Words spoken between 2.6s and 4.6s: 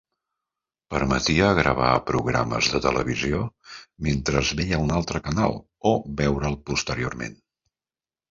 de televisió mentre es